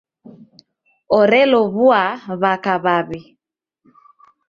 Orelow'ua 1.17 2.01
w'aka 2.41 2.73
w'aw'i. 2.83 3.19